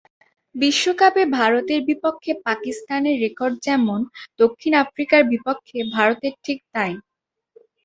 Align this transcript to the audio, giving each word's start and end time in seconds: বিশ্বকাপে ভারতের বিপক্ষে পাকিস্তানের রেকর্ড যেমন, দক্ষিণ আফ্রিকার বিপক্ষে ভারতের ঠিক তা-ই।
বিশ্বকাপে 0.55 1.23
ভারতের 1.37 1.79
বিপক্ষে 1.89 2.31
পাকিস্তানের 2.45 3.15
রেকর্ড 3.19 3.55
যেমন, 3.67 3.99
দক্ষিণ 4.39 4.73
আফ্রিকার 4.83 5.21
বিপক্ষে 5.31 5.77
ভারতের 5.95 6.33
ঠিক 6.45 6.59
তা-ই। 6.73 6.95